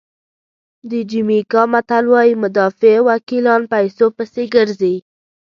د 0.89 0.91
جمیکا 1.11 1.63
متل 1.71 2.05
وایي 2.13 2.33
مدافع 2.43 2.93
وکیلان 3.09 3.61
پیسو 3.73 4.05
پسې 4.15 4.43
ګرځي. 4.55 4.95